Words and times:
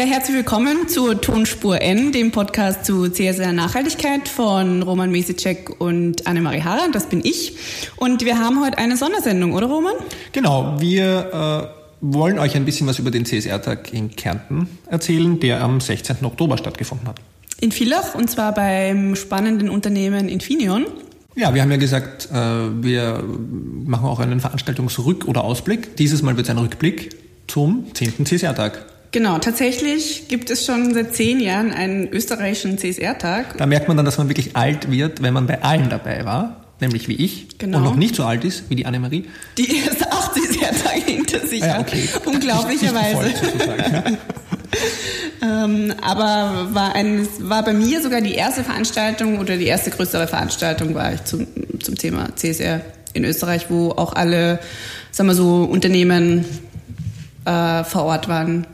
Ja, 0.00 0.06
herzlich 0.06 0.34
willkommen 0.34 0.88
zur 0.88 1.20
Tonspur 1.20 1.82
N, 1.82 2.10
dem 2.10 2.30
Podcast 2.30 2.86
zu 2.86 3.10
CSR 3.10 3.52
Nachhaltigkeit 3.52 4.28
von 4.28 4.82
Roman 4.82 5.10
Mesicek 5.10 5.78
und 5.78 6.26
Annemarie 6.26 6.62
Harrer. 6.62 6.88
Das 6.90 7.10
bin 7.10 7.20
ich. 7.22 7.58
Und 7.96 8.24
wir 8.24 8.38
haben 8.38 8.64
heute 8.64 8.78
eine 8.78 8.96
Sondersendung, 8.96 9.52
oder 9.52 9.66
Roman? 9.66 9.92
Genau, 10.32 10.80
wir 10.80 11.70
äh, 11.70 11.84
wollen 12.00 12.38
euch 12.38 12.56
ein 12.56 12.64
bisschen 12.64 12.86
was 12.86 12.98
über 12.98 13.10
den 13.10 13.26
CSR-Tag 13.26 13.92
in 13.92 14.16
Kärnten 14.16 14.70
erzählen, 14.86 15.38
der 15.38 15.62
am 15.62 15.82
16. 15.82 16.24
Oktober 16.24 16.56
stattgefunden 16.56 17.06
hat. 17.06 17.16
In 17.60 17.70
Villach 17.70 18.14
und 18.14 18.30
zwar 18.30 18.54
beim 18.54 19.16
spannenden 19.16 19.68
Unternehmen 19.68 20.30
Infineon. 20.30 20.86
Ja, 21.36 21.52
wir 21.52 21.60
haben 21.60 21.70
ja 21.70 21.76
gesagt, 21.76 22.30
äh, 22.32 22.36
wir 22.82 23.22
machen 23.84 24.06
auch 24.06 24.20
einen 24.20 24.40
Veranstaltungsrück- 24.40 25.26
oder 25.26 25.44
Ausblick. 25.44 25.96
Dieses 25.96 26.22
Mal 26.22 26.38
wird 26.38 26.46
es 26.46 26.50
ein 26.50 26.56
Rückblick 26.56 27.10
zum 27.48 27.84
10. 27.92 28.24
CSR-Tag. 28.24 28.89
Genau, 29.12 29.38
tatsächlich 29.38 30.28
gibt 30.28 30.50
es 30.50 30.64
schon 30.64 30.94
seit 30.94 31.16
zehn 31.16 31.40
Jahren 31.40 31.72
einen 31.72 32.08
österreichischen 32.12 32.78
CSR-Tag. 32.78 33.56
Da 33.58 33.66
merkt 33.66 33.88
man 33.88 33.96
dann, 33.96 34.06
dass 34.06 34.18
man 34.18 34.28
wirklich 34.28 34.56
alt 34.56 34.90
wird, 34.90 35.20
wenn 35.20 35.34
man 35.34 35.48
bei 35.48 35.62
allen 35.62 35.90
dabei 35.90 36.24
war, 36.24 36.64
nämlich 36.80 37.08
wie 37.08 37.16
ich 37.16 37.58
genau. 37.58 37.78
und 37.78 37.84
noch 37.84 37.96
nicht 37.96 38.14
so 38.14 38.22
alt 38.22 38.44
ist 38.44 38.70
wie 38.70 38.76
die 38.76 38.86
Annemarie. 38.86 39.24
Die 39.58 39.78
erst 39.78 40.06
acht 40.06 40.34
CSR-Tage 40.34 41.00
hinter 41.00 41.40
sich 41.44 41.62
ah 41.64 41.66
ja, 41.66 41.80
okay. 41.80 42.08
hat, 42.14 42.24
unglaublicherweise. 42.24 43.34
ähm, 45.42 45.92
aber 46.00 46.68
war, 46.72 46.94
ein, 46.94 47.26
war 47.40 47.64
bei 47.64 47.72
mir 47.72 48.00
sogar 48.02 48.20
die 48.20 48.34
erste 48.34 48.62
Veranstaltung 48.62 49.40
oder 49.40 49.56
die 49.56 49.66
erste 49.66 49.90
größere 49.90 50.28
Veranstaltung 50.28 50.94
war 50.94 51.14
ich 51.14 51.24
zum, 51.24 51.48
zum 51.82 51.96
Thema 51.96 52.36
CSR 52.36 52.80
in 53.12 53.24
Österreich, 53.24 53.66
wo 53.70 53.90
auch 53.90 54.12
alle, 54.12 54.60
sagen 55.10 55.28
wir 55.28 55.34
so, 55.34 55.64
Unternehmen 55.64 56.44
äh, 57.44 57.82
vor 57.82 58.04
Ort 58.04 58.28
waren 58.28 58.68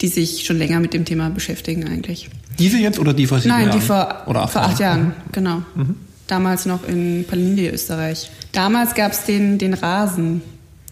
die 0.00 0.08
sich 0.08 0.44
schon 0.44 0.58
länger 0.58 0.80
mit 0.80 0.94
dem 0.94 1.04
Thema 1.04 1.30
beschäftigen 1.30 1.86
eigentlich. 1.86 2.30
Diese 2.58 2.78
jetzt 2.78 2.98
oder 2.98 3.14
die 3.14 3.26
vor 3.26 3.38
sieben 3.38 3.54
Nein, 3.54 3.68
Jahren? 3.68 3.80
die 3.80 3.84
vor, 3.84 4.22
oder 4.26 4.42
acht 4.42 4.52
vor 4.52 4.62
acht 4.62 4.80
Jahren, 4.80 5.00
Jahren 5.00 5.14
genau. 5.32 5.62
Mhm. 5.74 5.96
Damals 6.26 6.66
noch 6.66 6.86
in 6.86 7.24
Palindi, 7.26 7.68
Österreich. 7.68 8.30
Damals 8.52 8.94
gab 8.94 9.12
es 9.12 9.24
den, 9.24 9.58
den 9.58 9.74
Rasen 9.74 10.42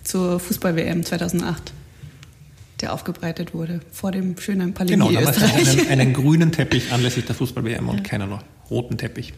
zur 0.03 0.41
Fußball-WM 0.41 1.05
2008, 1.05 1.73
der 2.81 2.93
aufgebreitet 2.93 3.53
wurde 3.53 3.81
vor 3.93 4.13
dem 4.13 4.39
schönen 4.39 4.73
Palindi, 4.73 5.07
genau. 5.07 5.20
Genau, 5.20 5.55
einen, 5.55 5.89
einen 5.89 6.13
grünen 6.15 6.53
Teppich 6.53 6.93
anlässlich 6.93 7.27
der 7.27 7.35
Fußball-WM 7.35 7.89
und 7.89 7.98
ja. 7.98 8.03
keinen 8.03 8.31
noch 8.31 8.43
roten 8.70 8.97
Teppich. 8.97 9.35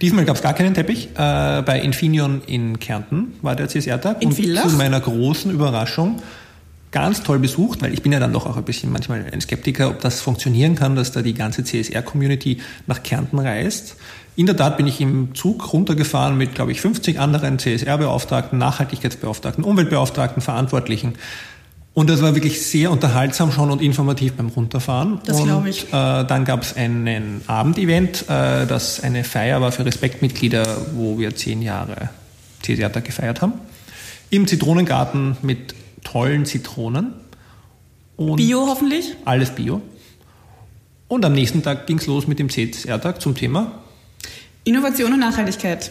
Diesmal 0.00 0.24
gab 0.24 0.36
es 0.36 0.42
gar 0.42 0.54
keinen 0.54 0.72
Teppich. 0.72 1.10
Äh, 1.14 1.62
bei 1.62 1.80
Infineon 1.82 2.40
in 2.46 2.78
Kärnten 2.78 3.34
war 3.42 3.54
der 3.54 3.68
CSR-Tag. 3.68 4.22
Und 4.22 4.34
zu 4.34 4.76
meiner 4.76 5.00
großen 5.00 5.50
Überraschung 5.50 6.22
ganz 6.92 7.22
toll 7.22 7.38
besucht, 7.38 7.82
weil 7.82 7.92
ich 7.92 8.02
bin 8.02 8.12
ja 8.12 8.18
dann 8.18 8.32
doch 8.32 8.46
auch 8.46 8.56
ein 8.56 8.64
bisschen 8.64 8.90
manchmal 8.90 9.24
ein 9.30 9.40
Skeptiker, 9.40 9.90
ob 9.90 10.00
das 10.00 10.20
funktionieren 10.20 10.74
kann, 10.74 10.96
dass 10.96 11.12
da 11.12 11.22
die 11.22 11.34
ganze 11.34 11.64
CSR-Community 11.64 12.58
nach 12.86 13.02
Kärnten 13.02 13.38
reist. 13.38 13.96
In 14.36 14.46
der 14.46 14.56
Tat 14.56 14.76
bin 14.76 14.86
ich 14.86 15.00
im 15.00 15.34
Zug 15.34 15.72
runtergefahren 15.72 16.36
mit, 16.36 16.54
glaube 16.54 16.72
ich, 16.72 16.80
50 16.80 17.18
anderen 17.20 17.58
CSR-Beauftragten, 17.58 18.58
Nachhaltigkeitsbeauftragten, 18.58 19.64
Umweltbeauftragten, 19.64 20.42
Verantwortlichen. 20.42 21.14
Und 21.92 22.08
das 22.08 22.22
war 22.22 22.34
wirklich 22.34 22.62
sehr 22.62 22.90
unterhaltsam 22.90 23.50
schon 23.52 23.70
und 23.70 23.82
informativ 23.82 24.34
beim 24.34 24.48
Runterfahren. 24.48 25.20
Das 25.26 25.42
glaube 25.42 25.68
ich. 25.68 25.88
Äh, 25.88 26.24
dann 26.24 26.44
gab 26.44 26.62
es 26.62 26.76
einen 26.76 27.42
Abendevent, 27.48 28.22
äh, 28.28 28.66
das 28.66 29.02
eine 29.02 29.24
Feier 29.24 29.60
war 29.60 29.72
für 29.72 29.84
Respektmitglieder, 29.84 30.64
wo 30.94 31.18
wir 31.18 31.34
zehn 31.34 31.62
Jahre 31.62 32.10
CSR-Tag 32.62 33.04
gefeiert 33.04 33.42
haben. 33.42 33.54
Im 34.30 34.46
Zitronengarten 34.46 35.36
mit 35.42 35.74
tollen 36.10 36.44
Zitronen. 36.44 37.12
Und 38.16 38.36
Bio 38.36 38.66
hoffentlich? 38.66 39.16
Alles 39.24 39.50
Bio. 39.50 39.80
Und 41.08 41.24
am 41.24 41.32
nächsten 41.32 41.62
Tag 41.62 41.86
ging 41.86 41.98
es 41.98 42.06
los 42.06 42.26
mit 42.26 42.38
dem 42.38 42.48
CSR-Tag 42.48 43.20
zum 43.20 43.34
Thema 43.34 43.80
Innovation 44.64 45.12
und 45.12 45.20
Nachhaltigkeit. 45.20 45.90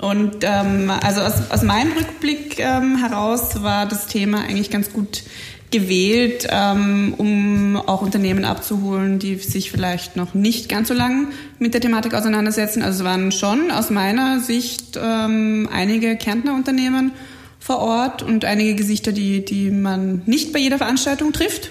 Und 0.00 0.38
ähm, 0.42 0.90
also 0.90 1.20
aus, 1.20 1.50
aus 1.50 1.62
meinem 1.62 1.92
Rückblick 1.92 2.58
ähm, 2.58 2.98
heraus 2.98 3.62
war 3.62 3.86
das 3.86 4.06
Thema 4.06 4.42
eigentlich 4.42 4.70
ganz 4.70 4.92
gut 4.92 5.22
gewählt, 5.70 6.48
ähm, 6.50 7.14
um 7.16 7.76
auch 7.76 8.02
Unternehmen 8.02 8.44
abzuholen, 8.44 9.18
die 9.18 9.36
sich 9.36 9.70
vielleicht 9.70 10.16
noch 10.16 10.34
nicht 10.34 10.68
ganz 10.68 10.88
so 10.88 10.94
lang 10.94 11.28
mit 11.58 11.74
der 11.74 11.80
Thematik 11.80 12.14
auseinandersetzen. 12.14 12.82
Also 12.82 13.00
es 13.00 13.04
waren 13.04 13.30
schon 13.30 13.70
aus 13.70 13.90
meiner 13.90 14.40
Sicht 14.40 14.98
ähm, 15.00 15.68
einige 15.72 16.16
Kärntner 16.16 16.54
Unternehmen 16.54 17.12
vor 17.60 17.78
Ort 17.78 18.22
und 18.22 18.44
einige 18.44 18.74
Gesichter, 18.74 19.12
die, 19.12 19.44
die 19.44 19.70
man 19.70 20.22
nicht 20.26 20.52
bei 20.52 20.58
jeder 20.58 20.78
Veranstaltung 20.78 21.32
trifft. 21.32 21.70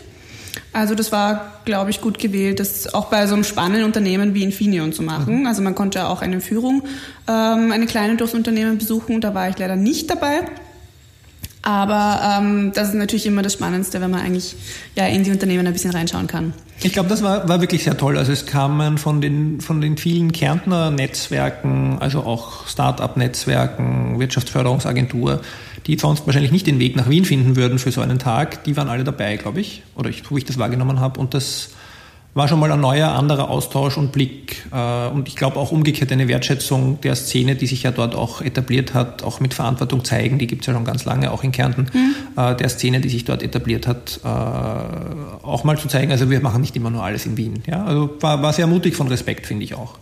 Also 0.72 0.94
das 0.96 1.12
war, 1.12 1.62
glaube 1.66 1.90
ich, 1.90 2.00
gut 2.00 2.20
gewählt, 2.20 2.60
das 2.60 2.94
auch 2.94 3.08
bei 3.08 3.26
so 3.28 3.34
einem 3.34 3.44
spannenden 3.44 3.86
Unternehmen 3.86 4.34
wie 4.36 4.44
Infineon 4.44 4.94
zu 4.94 5.02
machen. 5.02 5.42
Mhm. 5.42 5.48
Also 5.48 5.62
man 5.62 5.74
konnte 5.74 6.08
auch 6.08 6.22
eine 6.22 6.42
Führung, 6.42 6.84
ähm, 7.28 7.72
eine 7.72 7.88
kleine 7.88 8.16
durchs 8.18 8.36
Unternehmen 8.36 8.78
besuchen. 8.78 9.20
Da 9.20 9.34
war 9.34 9.50
ich 9.50 9.58
leider 9.58 9.76
nicht 9.76 10.10
dabei. 10.10 10.44
Aber 11.62 12.40
ähm, 12.40 12.72
das 12.74 12.90
ist 12.90 12.94
natürlich 12.94 13.26
immer 13.26 13.42
das 13.42 13.54
Spannendste, 13.54 14.00
wenn 14.00 14.12
man 14.12 14.22
eigentlich 14.22 14.56
ja 14.96 15.08
in 15.08 15.24
die 15.24 15.32
Unternehmen 15.32 15.68
ein 15.68 15.74
bisschen 15.74 15.92
reinschauen 15.92 16.28
kann. 16.28 16.54
Ich 16.82 16.94
glaube, 16.94 17.10
das 17.10 17.22
war, 17.22 17.50
war 17.50 17.60
wirklich 17.60 17.84
sehr 17.84 17.98
toll. 17.98 18.18
Also 18.18 18.32
es 18.32 18.46
kamen 18.46 18.98
von 18.98 19.20
den, 19.20 19.60
von 19.60 19.82
den 19.82 19.98
vielen 19.98 20.32
Kärntner 20.32 20.90
Netzwerken, 20.92 21.98
also 22.00 22.22
auch 22.22 22.66
Start-up-Netzwerken, 22.68 24.20
Wirtschaftsförderungsagentur, 24.20 25.42
die 25.88 25.98
sonst 25.98 26.26
wahrscheinlich 26.26 26.52
nicht 26.52 26.68
den 26.68 26.80
Weg 26.80 26.96
nach 26.96 27.10
Wien 27.10 27.26
finden 27.26 27.56
würden 27.56 27.80
für 27.80 27.92
so 27.92 28.02
einen 28.02 28.20
Tag, 28.20 28.64
die 28.64 28.78
waren 28.78 28.90
alle 28.90 29.04
dabei, 29.04 29.38
glaube 29.38 29.62
ich, 29.62 29.84
oder 29.96 30.10
ich, 30.10 30.30
wo 30.30 30.38
ich 30.38 30.46
das 30.46 30.58
wahrgenommen 30.58 31.00
habe. 31.00 31.20
Und 31.20 31.34
das 31.34 31.72
war 32.36 32.48
schon 32.48 32.60
mal 32.60 32.72
ein 32.72 32.80
neuer, 32.80 33.10
anderer 33.10 33.50
Austausch 33.50 33.98
und 33.98 34.12
Blick. 34.12 34.64
Äh, 34.72 35.08
und 35.08 35.28
ich 35.28 35.36
glaube 35.36 35.58
auch 35.58 35.72
umgekehrt 35.72 36.12
eine 36.12 36.28
Wertschätzung 36.28 37.02
der 37.02 37.16
Szene, 37.16 37.56
die 37.56 37.68
sich 37.68 37.84
ja 37.84 37.92
dort 37.92 38.16
auch 38.16 38.42
etabliert 38.42 38.94
hat, 38.94 39.24
auch 39.24 39.40
mit 39.40 39.54
Verantwortung 39.54 40.06
zeigen, 40.06 40.38
die 40.38 40.48
gibt 40.48 40.62
es 40.62 40.68
ja 40.68 40.74
schon 40.74 40.86
ganz 40.86 41.06
lange, 41.06 41.32
auch 41.32 41.44
in 41.44 41.52
Kärnten, 41.52 41.88
mhm. 41.92 42.58
der 42.58 42.70
Szene, 42.70 43.02
die 43.02 43.10
sich 43.10 43.26
dort 43.26 43.42
etabliert 43.42 43.88
hat, 43.88 44.20
äh, 44.24 44.28
auch 44.28 45.64
mal 45.64 45.78
zu 45.78 45.88
zeigen, 45.88 46.12
also 46.12 46.30
wir 46.30 46.40
machen 46.42 46.62
nicht 46.62 46.76
immer 46.76 46.92
nur 46.92 47.04
alles 47.04 47.26
in 47.26 47.36
Wien. 47.36 47.64
Ja? 47.66 47.84
Also 47.84 48.16
war, 48.20 48.42
war 48.42 48.54
sehr 48.54 48.68
mutig 48.68 48.96
von 48.96 49.08
Respekt, 49.08 49.48
finde 49.48 49.64
ich 49.64 49.74
auch. 49.74 49.98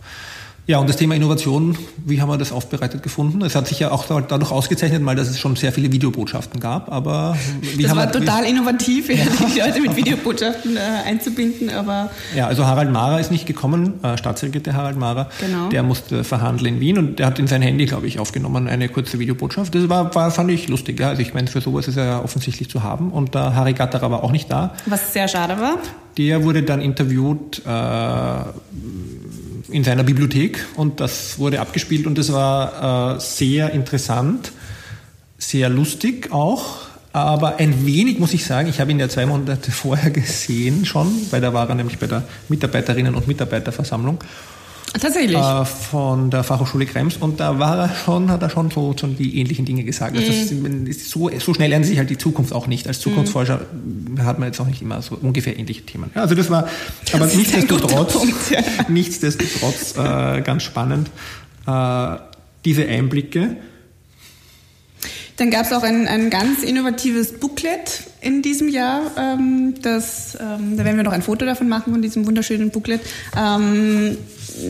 Ja, 0.68 0.76
und 0.80 0.86
das 0.86 0.96
Thema 0.96 1.14
Innovation, 1.14 1.78
wie 2.04 2.20
haben 2.20 2.28
wir 2.28 2.36
das 2.36 2.52
aufbereitet 2.52 3.02
gefunden? 3.02 3.40
Es 3.40 3.54
hat 3.54 3.66
sich 3.66 3.78
ja 3.78 3.90
auch 3.90 4.04
dadurch 4.04 4.50
ausgezeichnet, 4.50 5.00
mal, 5.00 5.16
dass 5.16 5.30
es 5.30 5.38
schon 5.38 5.56
sehr 5.56 5.72
viele 5.72 5.90
Videobotschaften 5.92 6.60
gab, 6.60 6.92
aber 6.92 7.38
wie 7.74 7.84
das 7.84 7.90
haben 7.90 7.96
war 7.96 8.12
wir, 8.12 8.20
total 8.20 8.44
innovativ, 8.44 9.08
ja. 9.08 9.24
die 9.54 9.60
Leute 9.60 9.80
mit 9.80 9.96
Videobotschaften 9.96 10.76
äh, 10.76 10.80
einzubinden, 11.06 11.70
aber 11.70 12.10
ja, 12.36 12.48
also 12.48 12.66
Harald 12.66 12.92
Mara 12.92 13.18
ist 13.18 13.30
nicht 13.30 13.46
gekommen, 13.46 14.04
äh, 14.04 14.18
Staatssekretär 14.18 14.74
Harald 14.74 14.98
Mara, 14.98 15.30
genau. 15.40 15.70
der 15.70 15.82
musste 15.82 16.22
verhandeln 16.22 16.74
in 16.74 16.80
Wien 16.80 16.98
und 16.98 17.18
der 17.18 17.28
hat 17.28 17.38
in 17.38 17.46
sein 17.46 17.62
Handy, 17.62 17.86
glaube 17.86 18.06
ich, 18.06 18.18
aufgenommen 18.18 18.68
eine 18.68 18.90
kurze 18.90 19.18
Videobotschaft. 19.18 19.74
Das 19.74 19.88
war, 19.88 20.14
war 20.14 20.30
fand 20.30 20.50
ich 20.50 20.68
lustig, 20.68 21.00
ja. 21.00 21.08
Also 21.08 21.22
ich 21.22 21.32
meine, 21.32 21.46
für 21.46 21.62
sowas 21.62 21.88
ist 21.88 21.96
er 21.96 22.04
ja 22.04 22.22
offensichtlich 22.22 22.68
zu 22.68 22.82
haben 22.82 23.10
und 23.10 23.34
der 23.34 23.54
Harry 23.54 23.72
Gatterer 23.72 24.10
war 24.10 24.22
auch 24.22 24.32
nicht 24.32 24.50
da. 24.50 24.74
Was 24.84 25.14
sehr 25.14 25.28
schade 25.28 25.58
war. 25.58 25.78
Der 26.18 26.44
wurde 26.44 26.62
dann 26.62 26.82
interviewt. 26.82 27.62
Äh, 27.64 27.70
in 29.70 29.84
seiner 29.84 30.02
Bibliothek 30.02 30.64
und 30.76 31.00
das 31.00 31.38
wurde 31.38 31.60
abgespielt 31.60 32.06
und 32.06 32.16
das 32.16 32.32
war 32.32 33.16
äh, 33.16 33.20
sehr 33.20 33.70
interessant, 33.72 34.52
sehr 35.38 35.68
lustig 35.68 36.32
auch, 36.32 36.88
aber 37.12 37.56
ein 37.56 37.86
wenig 37.86 38.18
muss 38.18 38.34
ich 38.34 38.44
sagen, 38.44 38.68
ich 38.68 38.80
habe 38.80 38.90
ihn 38.90 39.00
ja 39.00 39.08
zwei 39.08 39.26
Monate 39.26 39.70
vorher 39.70 40.10
gesehen 40.10 40.84
schon, 40.86 41.12
weil 41.30 41.40
da 41.40 41.52
war 41.52 41.68
er 41.68 41.74
nämlich 41.74 41.98
bei 41.98 42.06
der 42.06 42.24
Mitarbeiterinnen- 42.48 43.14
und 43.14 43.28
Mitarbeiterversammlung 43.28 44.18
Tatsächlich. 44.92 45.36
Äh, 45.36 45.64
von 45.64 46.30
der 46.30 46.42
Fachhochschule 46.44 46.86
Krems 46.86 47.16
und 47.16 47.40
da 47.40 47.58
war 47.58 47.78
er 47.78 47.94
schon, 47.94 48.30
hat 48.30 48.42
er 48.42 48.50
schon 48.50 48.70
so, 48.70 48.94
so 48.98 49.06
die 49.06 49.38
ähnlichen 49.38 49.64
Dinge 49.64 49.84
gesagt. 49.84 50.16
Also 50.16 50.32
mhm. 50.54 50.86
das, 50.86 51.10
so, 51.10 51.30
so 51.38 51.54
schnell 51.54 51.70
lernen 51.70 51.84
sich 51.84 51.98
halt 51.98 52.10
die 52.10 52.18
Zukunft 52.18 52.52
auch 52.52 52.66
nicht. 52.66 52.86
Als 52.86 53.00
Zukunftsforscher 53.00 53.60
mhm. 53.72 54.24
hat 54.24 54.38
man 54.38 54.48
jetzt 54.48 54.60
auch 54.60 54.66
nicht 54.66 54.80
immer 54.80 55.02
so 55.02 55.18
ungefähr 55.20 55.58
ähnliche 55.58 55.82
Themen. 55.82 56.10
Ja, 56.14 56.22
also 56.22 56.34
das 56.34 56.50
war, 56.50 56.68
das 57.04 57.14
aber 57.14 57.26
nichtsdestotrotz, 57.26 58.12
Punkt, 58.14 58.50
ja. 58.50 58.60
nichtsdestotrotz 58.88 59.96
äh, 59.96 60.40
ganz 60.40 60.62
spannend, 60.62 61.10
äh, 61.66 62.16
diese 62.64 62.86
Einblicke. 62.86 63.56
Dann 65.36 65.50
gab 65.50 65.66
es 65.66 65.72
auch 65.72 65.84
ein, 65.84 66.08
ein 66.08 66.30
ganz 66.30 66.64
innovatives 66.64 67.38
Booklet 67.38 68.02
in 68.20 68.42
diesem 68.42 68.68
Jahr. 68.68 69.02
Ähm, 69.16 69.74
das, 69.82 70.36
ähm, 70.40 70.76
da 70.76 70.84
werden 70.84 70.96
wir 70.96 71.04
noch 71.04 71.12
ein 71.12 71.22
Foto 71.22 71.46
davon 71.46 71.68
machen, 71.68 71.92
von 71.92 72.02
diesem 72.02 72.26
wunderschönen 72.26 72.70
Booklet. 72.70 73.00
Ähm, 73.36 74.18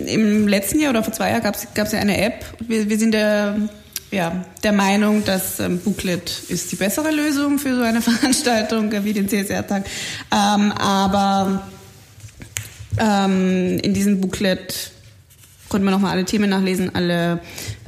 Im 0.06 0.48
letzten 0.48 0.80
Jahr 0.80 0.90
oder 0.90 1.02
vor 1.02 1.12
zwei 1.12 1.30
Jahren 1.30 1.42
gab 1.42 1.54
es 1.56 1.92
ja 1.92 1.98
eine 1.98 2.20
App. 2.20 2.44
Wir, 2.60 2.88
wir 2.88 2.98
sind 2.98 3.12
der, 3.12 3.56
ja, 4.10 4.44
der 4.62 4.72
Meinung, 4.72 5.24
dass 5.24 5.60
ähm, 5.60 5.78
Booklet 5.78 6.42
ist 6.48 6.72
die 6.72 6.76
bessere 6.76 7.10
Lösung 7.10 7.58
für 7.58 7.74
so 7.74 7.82
eine 7.82 8.02
Veranstaltung 8.02 8.92
wie 9.04 9.12
den 9.12 9.28
CSR-Tag. 9.28 9.84
Ähm, 10.32 10.72
aber 10.72 11.68
ähm, 12.98 13.78
in 13.78 13.94
diesem 13.94 14.20
Booklet 14.20 14.92
konnte 15.68 15.84
man 15.84 15.92
nochmal 15.92 16.12
alle 16.12 16.24
Themen 16.24 16.50
nachlesen, 16.50 16.94
alle, 16.94 17.40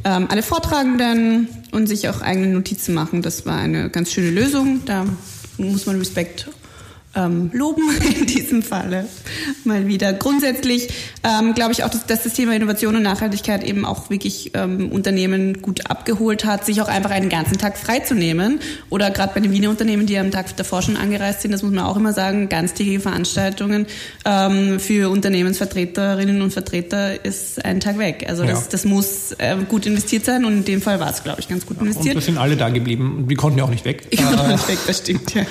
ähm, 0.04 0.28
alle 0.30 0.42
Vortragenden 0.42 1.48
und 1.72 1.86
sich 1.86 2.08
auch 2.08 2.20
eigene 2.20 2.48
Notizen 2.48 2.94
machen. 2.94 3.22
Das 3.22 3.46
war 3.46 3.56
eine 3.56 3.90
ganz 3.90 4.12
schöne 4.12 4.30
Lösung. 4.30 4.82
Da 4.84 5.06
muss 5.56 5.86
man 5.86 5.98
Respekt 5.98 6.48
ähm, 7.14 7.50
loben 7.52 7.82
in 8.18 8.26
diesem 8.26 8.62
Falle 8.62 9.06
mal 9.64 9.86
wieder. 9.86 10.12
Grundsätzlich 10.12 10.88
ähm, 11.24 11.54
glaube 11.54 11.72
ich 11.72 11.82
auch, 11.84 11.90
dass, 11.90 12.06
dass, 12.06 12.22
das 12.22 12.34
Thema 12.34 12.54
Innovation 12.54 12.96
und 12.96 13.02
Nachhaltigkeit 13.02 13.64
eben 13.64 13.84
auch 13.84 14.10
wirklich 14.10 14.52
ähm, 14.54 14.90
Unternehmen 14.92 15.60
gut 15.60 15.90
abgeholt 15.90 16.44
hat, 16.44 16.64
sich 16.64 16.80
auch 16.82 16.88
einfach 16.88 17.10
einen 17.10 17.28
ganzen 17.28 17.58
Tag 17.58 17.76
freizunehmen. 17.78 18.60
Oder 18.90 19.10
gerade 19.10 19.34
bei 19.34 19.40
den 19.40 19.50
Wiener 19.52 19.70
Unternehmen, 19.70 20.06
die 20.06 20.18
am 20.18 20.30
Tag 20.30 20.56
davor 20.56 20.82
schon 20.82 20.96
angereist 20.96 21.42
sind, 21.42 21.52
das 21.52 21.62
muss 21.62 21.72
man 21.72 21.84
auch 21.84 21.96
immer 21.96 22.12
sagen, 22.12 22.48
ganztägige 22.48 23.00
Veranstaltungen 23.00 23.86
ähm, 24.24 24.78
für 24.78 25.10
Unternehmensvertreterinnen 25.10 26.42
und 26.42 26.52
Vertreter 26.52 27.24
ist 27.24 27.64
ein 27.64 27.80
Tag 27.80 27.98
weg. 27.98 28.26
Also 28.28 28.44
das, 28.44 28.60
ja. 28.60 28.66
das 28.70 28.84
muss 28.84 29.32
äh, 29.38 29.56
gut 29.68 29.86
investiert 29.86 30.24
sein 30.24 30.44
und 30.44 30.52
in 30.52 30.64
dem 30.64 30.82
Fall 30.82 31.00
war 31.00 31.10
es, 31.10 31.24
glaube 31.24 31.40
ich, 31.40 31.48
ganz 31.48 31.66
gut 31.66 31.80
investiert. 31.80 32.14
Und 32.14 32.22
wir 32.22 32.26
sind 32.26 32.38
alle 32.38 32.56
da 32.56 32.68
geblieben. 32.68 33.24
Wir 33.26 33.36
konnten 33.36 33.58
ja 33.58 33.64
auch 33.64 33.70
nicht 33.70 33.84
weg. 33.84 34.06
Ich 34.10 34.22
konnte 34.22 34.44
äh, 34.44 34.52
nicht 34.52 34.68
weg, 34.68 34.78
das 34.86 34.98
stimmt, 34.98 35.34
ja. 35.34 35.42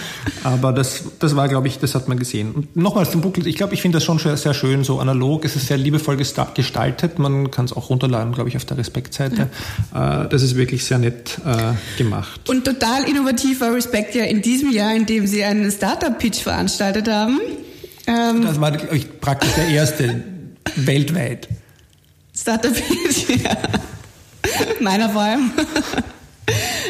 Aber 0.44 0.72
das, 0.72 1.04
das 1.20 1.36
war 1.36 1.49
glaube 1.50 1.68
ich, 1.68 1.80
das 1.80 1.96
hat 1.96 2.08
man 2.08 2.18
gesehen. 2.18 2.52
Und 2.54 2.76
nochmals 2.76 3.12
zum 3.12 3.22
Booklet, 3.22 3.48
ich 3.48 3.56
glaube, 3.56 3.74
ich 3.74 3.82
finde 3.82 3.98
das 3.98 4.06
schon 4.06 4.20
sehr 4.20 4.54
schön, 4.54 4.84
so 4.84 5.00
analog, 5.00 5.44
es 5.44 5.56
ist 5.56 5.68
sehr 5.68 5.78
liebevoll 5.78 6.18
gestaltet, 6.18 7.20
man 7.20 7.52
kann 7.52 7.66
es 7.66 7.74
auch 7.74 7.90
runterladen, 7.90 8.34
glaube 8.34 8.50
ich, 8.50 8.56
auf 8.56 8.66
der 8.66 8.78
Respektseite. 8.78 9.50
Ja. 9.94 10.24
Äh, 10.24 10.30
das 10.30 10.44
ist 10.44 10.56
wirklich 10.56 10.86
sehr 10.86 11.00
nett 11.00 11.40
äh, 11.46 11.74
gemacht. 11.98 12.48
Und 12.50 12.64
total 12.64 13.04
innovativer 13.10 13.74
Respekt 13.74 14.16
ja 14.16 14.24
in 14.24 14.42
diesem 14.42 14.72
Jahr, 14.72 14.96
in 14.96 15.06
dem 15.06 15.28
sie 15.28 15.44
einen 15.44 15.72
Startup-Pitch 15.72 16.40
veranstaltet 16.42 17.10
haben. 17.10 17.40
Ähm, 18.08 18.44
das 18.44 18.62
war, 18.62 18.72
glaube 18.72 18.96
ich, 18.96 19.20
praktisch 19.20 19.52
der 19.54 19.68
erste 19.68 20.24
weltweit. 20.76 21.48
Startup-Pitch, 22.36 23.30
ja. 23.44 23.58
Meiner 24.80 25.10
vor 25.10 25.22
allem. 25.22 25.52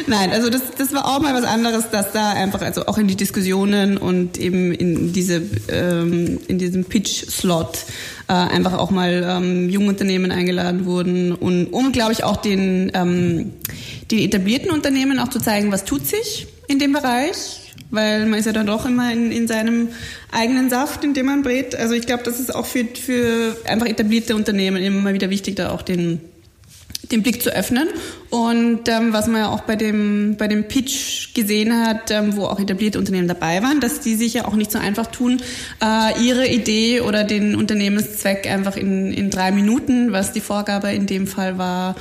Nein, 0.06 0.30
also 0.30 0.50
das, 0.50 0.62
das 0.76 0.92
war 0.92 1.06
auch 1.06 1.20
mal 1.20 1.34
was 1.34 1.44
anderes, 1.44 1.90
dass 1.90 2.12
da 2.12 2.30
einfach 2.30 2.62
also 2.62 2.86
auch 2.86 2.98
in 2.98 3.06
die 3.06 3.16
Diskussionen 3.16 3.96
und 3.96 4.38
eben 4.38 4.72
in 4.72 5.12
diese 5.12 5.42
ähm, 5.68 6.38
in 6.48 6.58
diesem 6.58 6.84
Pitch-Slot 6.84 7.84
äh, 8.28 8.32
einfach 8.32 8.74
auch 8.78 8.90
mal 8.90 9.24
ähm, 9.28 9.68
Jungunternehmen 9.68 10.32
eingeladen 10.32 10.86
wurden 10.86 11.32
und 11.32 11.66
um, 11.66 11.92
glaube 11.92 12.12
ich, 12.12 12.24
auch 12.24 12.36
den 12.36 12.90
ähm, 12.94 13.52
den 14.10 14.18
etablierten 14.20 14.70
Unternehmen 14.70 15.18
auch 15.18 15.28
zu 15.28 15.38
zeigen, 15.38 15.70
was 15.70 15.84
tut 15.84 16.06
sich 16.06 16.46
in 16.66 16.78
dem 16.78 16.92
Bereich, 16.92 17.72
weil 17.90 18.26
man 18.26 18.38
ist 18.38 18.46
ja 18.46 18.52
dann 18.52 18.66
doch 18.66 18.86
immer 18.86 19.12
in, 19.12 19.32
in 19.32 19.48
seinem 19.48 19.88
eigenen 20.30 20.70
Saft, 20.70 21.04
in 21.04 21.14
dem 21.14 21.26
man 21.26 21.42
brät. 21.42 21.74
Also 21.74 21.94
ich 21.94 22.06
glaube, 22.06 22.22
das 22.22 22.40
ist 22.40 22.54
auch 22.54 22.66
für, 22.66 22.84
für 22.84 23.56
einfach 23.66 23.86
etablierte 23.86 24.36
Unternehmen 24.36 24.82
immer 24.82 25.00
mal 25.00 25.14
wieder 25.14 25.30
wichtig, 25.30 25.56
da 25.56 25.70
auch 25.70 25.82
den 25.82 26.20
den 27.10 27.22
Blick 27.22 27.42
zu 27.42 27.50
öffnen. 27.50 27.88
Und 28.30 28.88
ähm, 28.88 29.12
was 29.12 29.26
man 29.26 29.42
ja 29.42 29.48
auch 29.48 29.62
bei 29.62 29.76
dem, 29.76 30.36
bei 30.38 30.48
dem 30.48 30.68
Pitch 30.68 31.34
gesehen 31.34 31.84
hat, 31.84 32.10
ähm, 32.10 32.36
wo 32.36 32.46
auch 32.46 32.60
etablierte 32.60 32.98
Unternehmen 32.98 33.28
dabei 33.28 33.62
waren, 33.62 33.80
dass 33.80 34.00
die 34.00 34.14
sich 34.14 34.34
ja 34.34 34.46
auch 34.46 34.54
nicht 34.54 34.70
so 34.70 34.78
einfach 34.78 35.06
tun, 35.06 35.40
äh, 35.82 36.22
ihre 36.22 36.46
Idee 36.46 37.00
oder 37.00 37.24
den 37.24 37.56
Unternehmenszweck 37.56 38.46
einfach 38.50 38.76
in, 38.76 39.12
in 39.12 39.30
drei 39.30 39.50
Minuten, 39.50 40.12
was 40.12 40.32
die 40.32 40.40
Vorgabe 40.40 40.92
in 40.92 41.06
dem 41.06 41.26
Fall 41.26 41.58
war, 41.58 41.96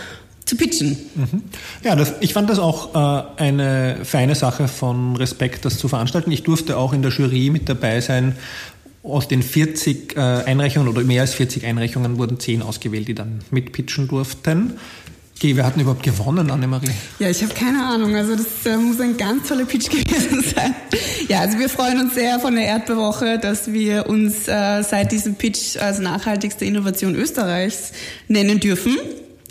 zu 0.49 0.55
pitchen. 0.55 0.97
Mhm. 1.15 1.43
Ja, 1.83 1.95
das, 1.95 2.13
ich 2.21 2.33
fand 2.33 2.49
das 2.49 2.57
auch 2.57 2.95
äh, 2.95 3.41
eine 3.41 3.97
feine 4.03 4.33
Sache 4.33 4.67
von 4.67 5.15
Respekt, 5.15 5.63
das 5.63 5.77
zu 5.77 5.87
veranstalten. 5.87 6.31
Ich 6.31 6.43
durfte 6.43 6.75
auch 6.75 6.91
in 6.91 7.03
der 7.03 7.11
Jury 7.11 7.51
mit 7.51 7.69
dabei 7.69 8.01
sein 8.01 8.35
aus 9.03 9.27
den 9.27 9.43
40 9.43 10.15
äh, 10.15 10.19
Einreichungen 10.19 10.87
oder 10.87 11.03
mehr 11.03 11.21
als 11.21 11.33
40 11.33 11.65
Einreichungen 11.65 12.17
wurden 12.17 12.39
10 12.39 12.61
ausgewählt, 12.61 13.07
die 13.07 13.15
dann 13.15 13.39
mitpitchen 13.51 14.07
durften. 14.07 14.73
Okay, 15.39 15.55
wer 15.55 15.65
hat 15.65 15.75
denn 15.75 15.83
überhaupt 15.83 16.03
gewonnen, 16.03 16.51
Annemarie? 16.51 16.91
Ja, 17.17 17.29
ich 17.29 17.41
habe 17.41 17.53
keine 17.53 17.85
Ahnung. 17.85 18.13
Also 18.13 18.35
das 18.35 18.65
äh, 18.65 18.75
muss 18.75 18.99
ein 18.99 19.15
ganz 19.15 19.47
toller 19.47 19.63
Pitch 19.63 19.89
gewesen 19.89 20.43
sein. 20.43 20.75
Ja, 21.29 21.39
also 21.39 21.57
wir 21.57 21.69
freuen 21.69 21.97
uns 22.01 22.13
sehr 22.13 22.41
von 22.41 22.55
der 22.55 22.65
Erdbewoche, 22.65 23.39
dass 23.39 23.71
wir 23.71 24.09
uns 24.09 24.49
äh, 24.49 24.83
seit 24.83 25.13
diesem 25.13 25.35
Pitch 25.35 25.77
als 25.77 25.99
nachhaltigste 25.99 26.65
Innovation 26.65 27.15
Österreichs 27.15 27.93
nennen 28.27 28.59
dürfen. 28.59 28.97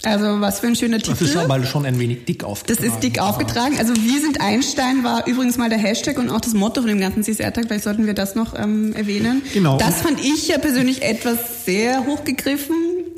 Also 0.04 0.40
was 0.40 0.60
für 0.60 0.68
ein 0.68 0.76
schöner 0.76 0.98
Titel. 0.98 1.10
Das 1.10 1.22
ist 1.22 1.36
aber 1.36 1.64
schon 1.64 1.84
ein 1.84 1.98
wenig 1.98 2.24
dick 2.24 2.44
aufgetragen. 2.44 2.82
Das 2.82 2.94
ist 2.94 3.02
dick 3.02 3.18
aufgetragen. 3.20 3.76
Also 3.78 3.94
wir 3.96 4.20
sind 4.20 4.40
Einstein 4.40 5.02
war 5.02 5.26
übrigens 5.26 5.56
mal 5.56 5.68
der 5.68 5.78
Hashtag 5.78 6.18
und 6.18 6.30
auch 6.30 6.40
das 6.40 6.54
Motto 6.54 6.82
von 6.82 6.88
dem 6.88 7.00
ganzen 7.00 7.24
CSR-Tag. 7.24 7.66
Vielleicht 7.66 7.84
sollten 7.84 8.06
wir 8.06 8.14
das 8.14 8.34
noch 8.34 8.56
ähm, 8.56 8.92
erwähnen. 8.94 9.42
Genau. 9.52 9.76
Das 9.78 10.02
fand 10.02 10.20
ich 10.20 10.48
ja 10.48 10.58
persönlich 10.58 11.02
etwas 11.02 11.64
sehr 11.64 12.06
hochgegriffen, 12.06 12.76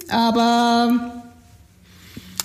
aber 0.08 1.20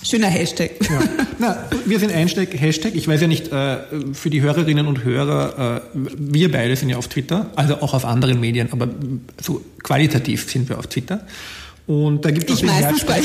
Schöner 0.06 0.28
Hashtag. 0.28 0.70
Ja. 0.88 1.00
Na, 1.38 1.64
wir 1.84 1.98
sind 1.98 2.12
Einsteig, 2.12 2.50
Hashtag. 2.60 2.94
Ich 2.94 3.08
weiß 3.08 3.22
ja 3.22 3.26
nicht, 3.26 3.50
äh, 3.50 3.78
für 4.12 4.30
die 4.30 4.40
Hörerinnen 4.40 4.86
und 4.86 5.02
Hörer, 5.02 5.82
äh, 5.82 5.98
wir 6.16 6.52
beide 6.52 6.76
sind 6.76 6.90
ja 6.90 6.96
auf 6.96 7.08
Twitter, 7.08 7.50
also 7.56 7.80
auch 7.80 7.92
auf 7.92 8.04
anderen 8.04 8.38
Medien, 8.38 8.68
aber 8.70 8.88
so 9.42 9.64
qualitativ 9.82 10.48
sind 10.48 10.68
wir 10.68 10.78
auf 10.78 10.86
Twitter. 10.86 11.26
Und 11.86 12.24
da 12.24 12.30
gibt 12.32 12.50
es 12.50 12.60
den 12.60 12.68
Hashtag, 12.68 13.22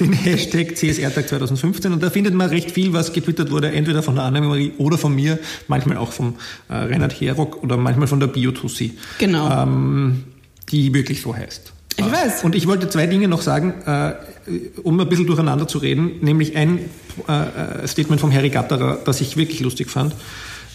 den 0.00 0.12
Hashtag 0.12 0.76
CSR-Tag 0.76 1.28
2015 1.28 1.92
und 1.92 2.02
da 2.02 2.10
findet 2.10 2.34
man 2.34 2.48
recht 2.48 2.72
viel, 2.72 2.92
was 2.92 3.12
getwittert 3.12 3.50
wurde, 3.52 3.70
entweder 3.70 4.02
von 4.02 4.16
der 4.16 4.24
Annemarie 4.24 4.72
oder 4.78 4.98
von 4.98 5.14
mir, 5.14 5.38
manchmal 5.68 5.98
auch 5.98 6.12
vom 6.12 6.34
äh, 6.68 6.74
Reinhard 6.74 7.20
Herock 7.20 7.62
oder 7.62 7.76
manchmal 7.76 8.08
von 8.08 8.18
der 8.18 8.26
Biotussi. 8.26 8.98
Genau. 9.18 9.62
Ähm, 9.62 10.24
die 10.70 10.92
wirklich 10.92 11.22
so 11.22 11.34
heißt. 11.34 11.72
Ich 11.96 12.12
weiß. 12.12 12.44
Und 12.44 12.54
ich 12.54 12.66
wollte 12.66 12.88
zwei 12.88 13.06
Dinge 13.06 13.26
noch 13.26 13.42
sagen, 13.42 13.74
äh, 13.86 14.12
um 14.82 14.98
ein 15.00 15.08
bisschen 15.08 15.26
durcheinander 15.26 15.66
zu 15.66 15.78
reden, 15.78 16.20
nämlich 16.20 16.56
ein 16.56 16.78
äh, 17.26 17.86
Statement 17.86 18.20
vom 18.20 18.32
Harry 18.32 18.50
Gatterer, 18.50 18.98
das 19.04 19.20
ich 19.20 19.36
wirklich 19.36 19.60
lustig 19.60 19.90
fand 19.90 20.14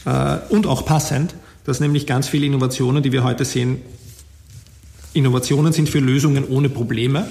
äh, 0.06 0.38
und 0.50 0.68
auch 0.68 0.86
passend, 0.86 1.34
dass 1.66 1.80
nämlich 1.80 2.08
ganz 2.08 2.28
viele 2.28 2.46
Innovationen, 2.46 3.04
die 3.04 3.12
wir 3.12 3.24
heute 3.24 3.46
sehen, 3.46 3.82
Innovationen 5.14 5.74
sind 5.74 5.90
für 5.90 6.00
Lösungen 6.00 6.46
ohne 6.48 6.70
Probleme. 6.70 7.28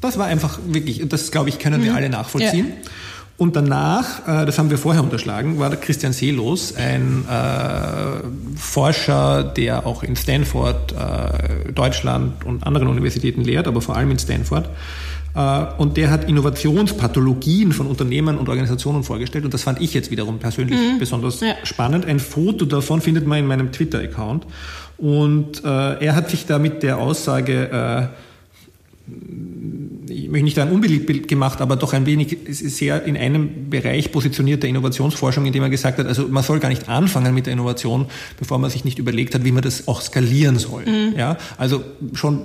Das 0.00 0.18
war 0.18 0.26
einfach 0.26 0.58
wirklich, 0.66 1.02
das 1.08 1.30
glaube 1.30 1.48
ich, 1.48 1.58
können 1.58 1.82
wir 1.82 1.92
mhm. 1.92 1.96
alle 1.96 2.08
nachvollziehen. 2.10 2.68
Ja. 2.68 2.90
Und 3.38 3.54
danach, 3.54 4.26
äh, 4.26 4.46
das 4.46 4.58
haben 4.58 4.70
wir 4.70 4.78
vorher 4.78 5.02
unterschlagen, 5.02 5.58
war 5.58 5.68
der 5.68 5.78
Christian 5.78 6.12
Seelos, 6.12 6.74
ein 6.74 7.24
äh, 7.28 8.56
Forscher, 8.56 9.44
der 9.44 9.86
auch 9.86 10.02
in 10.02 10.16
Stanford, 10.16 10.92
äh, 10.92 11.72
Deutschland 11.72 12.44
und 12.46 12.66
anderen 12.66 12.88
Universitäten 12.88 13.42
lehrt, 13.42 13.68
aber 13.68 13.82
vor 13.82 13.96
allem 13.96 14.10
in 14.10 14.18
Stanford. 14.18 14.70
Äh, 15.34 15.64
und 15.76 15.98
der 15.98 16.10
hat 16.10 16.26
Innovationspathologien 16.28 17.72
von 17.72 17.86
Unternehmen 17.86 18.38
und 18.38 18.48
Organisationen 18.48 19.02
vorgestellt. 19.02 19.44
Und 19.44 19.52
das 19.52 19.62
fand 19.62 19.82
ich 19.82 19.92
jetzt 19.92 20.10
wiederum 20.10 20.38
persönlich 20.38 20.78
mhm. 20.78 20.98
besonders 20.98 21.40
ja. 21.40 21.54
spannend. 21.62 22.06
Ein 22.06 22.20
Foto 22.20 22.64
davon 22.64 23.02
findet 23.02 23.26
man 23.26 23.38
in 23.38 23.46
meinem 23.46 23.70
Twitter-Account. 23.70 24.46
Und 24.96 25.62
äh, 25.62 25.68
er 25.68 26.16
hat 26.16 26.30
sich 26.30 26.46
da 26.46 26.58
mit 26.58 26.82
der 26.82 26.96
Aussage, 26.96 28.10
ich 30.26 30.32
möchte 30.32 30.44
nicht 30.44 30.58
ein 30.58 30.72
unbeliebt 30.72 31.28
gemacht, 31.28 31.60
aber 31.60 31.76
doch 31.76 31.92
ein 31.92 32.04
wenig 32.04 32.36
sehr 32.48 33.04
in 33.04 33.16
einem 33.16 33.70
Bereich 33.70 34.10
positioniert 34.10 34.64
der 34.64 34.70
Innovationsforschung, 34.70 35.46
indem 35.46 35.62
er 35.62 35.70
gesagt 35.70 35.98
hat, 35.98 36.06
also 36.06 36.26
man 36.26 36.42
soll 36.42 36.58
gar 36.58 36.68
nicht 36.68 36.88
anfangen 36.88 37.32
mit 37.32 37.46
der 37.46 37.52
Innovation, 37.52 38.06
bevor 38.36 38.58
man 38.58 38.68
sich 38.68 38.84
nicht 38.84 38.98
überlegt 38.98 39.36
hat, 39.36 39.44
wie 39.44 39.52
man 39.52 39.62
das 39.62 39.86
auch 39.86 40.00
skalieren 40.00 40.58
soll. 40.58 40.84
Mhm. 40.84 41.16
Ja, 41.16 41.36
also 41.58 41.84
schon 42.12 42.44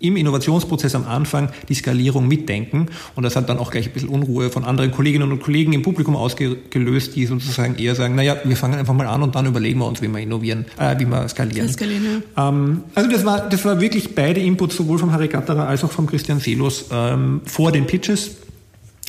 im 0.00 0.16
Innovationsprozess 0.16 0.94
am 0.94 1.06
Anfang 1.06 1.50
die 1.68 1.74
Skalierung 1.74 2.26
mitdenken. 2.26 2.86
Und 3.14 3.22
das 3.22 3.36
hat 3.36 3.48
dann 3.48 3.58
auch 3.58 3.70
gleich 3.70 3.86
ein 3.86 3.92
bisschen 3.92 4.08
Unruhe 4.08 4.50
von 4.50 4.64
anderen 4.64 4.90
Kolleginnen 4.90 5.30
und 5.30 5.40
Kollegen 5.40 5.72
im 5.72 5.82
Publikum 5.82 6.16
ausgelöst, 6.16 7.14
die 7.14 7.26
sozusagen 7.26 7.76
eher 7.76 7.94
sagen, 7.94 8.14
naja, 8.14 8.36
wir 8.44 8.56
fangen 8.56 8.78
einfach 8.78 8.94
mal 8.94 9.06
an 9.06 9.22
und 9.22 9.34
dann 9.34 9.46
überlegen 9.46 9.78
wir 9.78 9.86
uns, 9.86 10.02
wie 10.02 10.08
wir 10.08 10.18
innovieren, 10.18 10.64
äh, 10.78 10.98
wie 10.98 11.06
wir 11.06 11.28
skalieren. 11.28 11.68
skalieren 11.68 12.22
ja. 12.36 12.48
ähm, 12.48 12.82
also 12.94 13.10
das 13.10 13.24
war, 13.24 13.48
das 13.48 13.64
war 13.64 13.80
wirklich 13.80 14.14
beide 14.14 14.40
Inputs, 14.40 14.76
sowohl 14.76 14.98
vom 14.98 15.12
Harry 15.12 15.28
Gatterer 15.28 15.68
als 15.68 15.84
auch 15.84 15.92
vom 15.92 16.06
Christian 16.06 16.40
Selos 16.40 16.86
ähm, 16.90 17.42
vor 17.44 17.70
den 17.72 17.86
Pitches. 17.86 18.36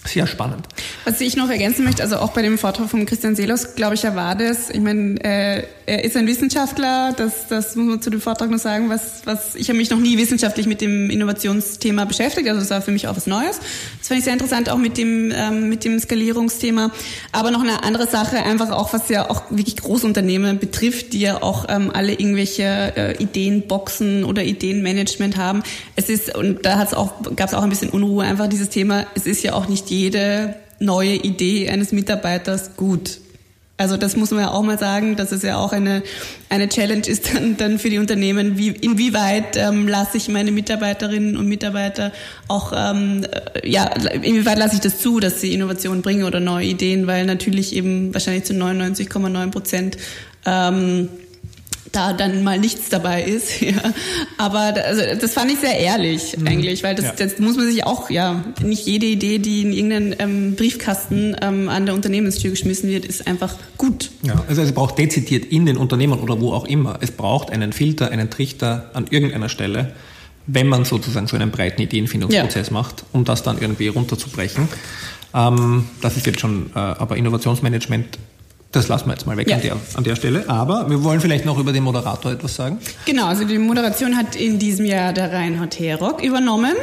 Sehr 0.03 0.25
spannend. 0.25 0.67
Was 1.05 1.21
ich 1.21 1.35
noch 1.35 1.49
ergänzen 1.49 1.85
möchte, 1.85 2.01
also 2.01 2.17
auch 2.17 2.31
bei 2.31 2.41
dem 2.41 2.57
Vortrag 2.57 2.89
von 2.89 3.05
Christian 3.05 3.35
Selos, 3.35 3.75
glaube 3.75 3.93
ich, 3.93 4.03
er 4.03 4.15
war 4.15 4.33
das. 4.35 4.71
Ich 4.71 4.79
meine, 4.79 5.23
äh, 5.23 5.63
er 5.85 6.03
ist 6.03 6.17
ein 6.17 6.25
Wissenschaftler, 6.25 7.13
das, 7.15 7.47
das 7.49 7.75
muss 7.75 7.85
man 7.85 8.01
zu 8.01 8.09
dem 8.09 8.19
Vortrag 8.19 8.49
noch 8.49 8.57
sagen, 8.57 8.89
was, 8.89 9.21
was 9.25 9.53
ich 9.55 9.69
habe 9.69 9.77
mich 9.77 9.91
noch 9.91 9.99
nie 9.99 10.17
wissenschaftlich 10.17 10.65
mit 10.65 10.81
dem 10.81 11.11
Innovationsthema 11.11 12.05
beschäftigt, 12.05 12.47
also 12.47 12.59
das 12.59 12.71
war 12.71 12.81
für 12.81 12.91
mich 12.91 13.07
auch 13.07 13.15
was 13.15 13.27
Neues. 13.27 13.59
Das 13.99 14.07
fand 14.07 14.19
ich 14.19 14.23
sehr 14.23 14.33
interessant, 14.33 14.71
auch 14.71 14.77
mit 14.77 14.97
dem, 14.97 15.31
ähm, 15.35 15.69
mit 15.69 15.85
dem 15.85 15.99
Skalierungsthema. 15.99 16.91
Aber 17.31 17.51
noch 17.51 17.61
eine 17.61 17.83
andere 17.83 18.07
Sache, 18.07 18.37
einfach 18.37 18.71
auch, 18.71 18.93
was 18.93 19.07
ja 19.09 19.29
auch 19.29 19.43
wirklich 19.51 19.77
Großunternehmen 19.77 20.57
betrifft, 20.57 21.13
die 21.13 21.19
ja 21.19 21.43
auch 21.43 21.65
ähm, 21.69 21.91
alle 21.93 22.13
irgendwelche 22.13 22.63
äh, 22.63 23.21
Ideenboxen 23.21 24.23
oder 24.23 24.43
Ideenmanagement 24.43 25.37
haben. 25.37 25.61
Es 25.95 26.09
ist, 26.09 26.35
und 26.35 26.65
da 26.65 26.87
gab 27.35 27.49
es 27.49 27.53
auch 27.53 27.63
ein 27.63 27.69
bisschen 27.69 27.89
Unruhe, 27.89 28.23
einfach 28.23 28.47
dieses 28.47 28.69
Thema, 28.69 29.05
es 29.13 29.27
ist 29.27 29.43
ja 29.43 29.53
auch 29.53 29.67
nicht 29.67 29.90
jede 29.91 30.55
neue 30.79 31.13
Idee 31.13 31.69
eines 31.69 31.91
Mitarbeiters 31.91 32.75
gut. 32.75 33.19
Also 33.77 33.97
das 33.97 34.15
muss 34.15 34.29
man 34.29 34.41
ja 34.41 34.51
auch 34.51 34.61
mal 34.61 34.77
sagen, 34.77 35.15
dass 35.15 35.31
es 35.31 35.41
ja 35.41 35.57
auch 35.57 35.73
eine, 35.73 36.03
eine 36.49 36.69
Challenge 36.69 37.07
ist 37.07 37.33
dann, 37.33 37.57
dann 37.57 37.79
für 37.79 37.89
die 37.89 37.97
Unternehmen, 37.97 38.55
wie, 38.55 38.69
inwieweit 38.69 39.57
ähm, 39.57 39.87
lasse 39.87 40.17
ich 40.17 40.27
meine 40.27 40.51
Mitarbeiterinnen 40.51 41.35
und 41.35 41.47
Mitarbeiter 41.47 42.11
auch, 42.47 42.73
ähm, 42.75 43.25
ja, 43.63 43.85
inwieweit 43.85 44.59
lasse 44.59 44.75
ich 44.75 44.81
das 44.81 44.99
zu, 44.99 45.19
dass 45.19 45.41
sie 45.41 45.53
Innovationen 45.53 46.03
bringen 46.03 46.25
oder 46.25 46.39
neue 46.39 46.67
Ideen, 46.67 47.07
weil 47.07 47.25
natürlich 47.25 47.75
eben 47.75 48.13
wahrscheinlich 48.13 48.43
zu 48.43 48.53
99,9 48.53 49.49
Prozent 49.49 49.97
ähm, 50.45 51.09
da 51.91 52.13
dann 52.13 52.43
mal 52.43 52.59
nichts 52.59 52.89
dabei 52.89 53.23
ist. 53.23 53.61
Ja. 53.71 53.93
Aber 54.37 54.71
da, 54.71 54.81
also 54.81 55.01
das 55.19 55.33
fand 55.33 55.51
ich 55.51 55.59
sehr 55.59 55.77
ehrlich 55.77 56.35
mhm. 56.35 56.47
eigentlich, 56.47 56.83
weil 56.83 56.95
das, 56.95 57.05
ja. 57.05 57.11
das 57.17 57.37
muss 57.37 57.55
man 57.55 57.67
sich 57.67 57.85
auch, 57.85 58.09
ja, 58.09 58.43
nicht 58.63 58.85
jede 58.85 59.05
Idee, 59.05 59.37
die 59.37 59.61
in 59.61 59.71
irgendeinen 59.71 60.15
ähm, 60.17 60.55
Briefkasten 60.55 61.35
ähm, 61.41 61.69
an 61.69 61.85
der 61.85 61.95
Unternehmenstür 61.95 62.49
geschmissen 62.49 62.89
wird, 62.89 63.05
ist 63.05 63.27
einfach 63.27 63.55
gut. 63.77 64.09
Ja, 64.23 64.43
also 64.47 64.61
es 64.61 64.71
braucht 64.71 64.97
dezidiert 64.97 65.45
in 65.45 65.65
den 65.65 65.77
Unternehmen 65.77 66.19
oder 66.19 66.41
wo 66.41 66.53
auch 66.53 66.65
immer, 66.65 66.97
es 67.01 67.11
braucht 67.11 67.51
einen 67.51 67.71
Filter, 67.71 68.09
einen 68.09 68.29
Trichter 68.29 68.89
an 68.93 69.05
irgendeiner 69.09 69.47
Stelle, 69.47 69.93
wenn 70.47 70.67
man 70.67 70.83
sozusagen 70.85 71.27
so 71.27 71.35
einen 71.35 71.51
breiten 71.51 71.81
Ideenfindungsprozess 71.81 72.67
ja. 72.67 72.73
macht, 72.73 73.05
um 73.11 73.25
das 73.25 73.43
dann 73.43 73.61
irgendwie 73.61 73.87
runterzubrechen. 73.87 74.67
Ähm, 75.33 75.85
das 76.01 76.17
ist 76.17 76.25
jetzt 76.25 76.39
schon, 76.39 76.71
äh, 76.75 76.79
aber 76.79 77.15
Innovationsmanagement 77.15 78.17
das 78.71 78.87
lassen 78.87 79.07
wir 79.07 79.13
jetzt 79.13 79.25
mal 79.25 79.37
weg 79.37 79.49
ja. 79.49 79.57
an, 79.57 79.61
der, 79.61 79.77
an 79.95 80.03
der 80.03 80.15
Stelle. 80.15 80.45
Aber 80.47 80.89
wir 80.89 81.03
wollen 81.03 81.19
vielleicht 81.19 81.45
noch 81.45 81.57
über 81.57 81.73
den 81.73 81.83
Moderator 81.83 82.31
etwas 82.31 82.55
sagen. 82.55 82.79
Genau, 83.05 83.27
also 83.27 83.43
die 83.43 83.57
Moderation 83.57 84.15
hat 84.15 84.35
in 84.35 84.59
diesem 84.59 84.85
Jahr 84.85 85.13
der 85.13 85.31
Reinhard 85.31 85.77
Herock 85.79 86.23
übernommen. 86.23 86.73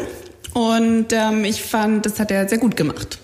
Und 0.52 1.06
ähm, 1.12 1.44
ich 1.44 1.62
fand, 1.62 2.04
das 2.06 2.18
hat 2.20 2.30
er 2.30 2.48
sehr 2.48 2.58
gut 2.58 2.76
gemacht. 2.76 3.18